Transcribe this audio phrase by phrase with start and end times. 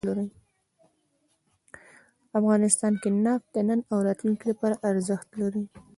[2.39, 5.63] افغانستان کې نفت د نن او راتلونکي لپاره ارزښت لري.